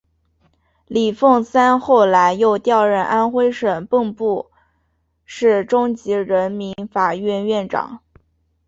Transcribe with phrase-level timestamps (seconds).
[0.87, 4.49] 李奉三后来又调任安徽省蚌埠
[5.25, 8.01] 市中级人民法院院长。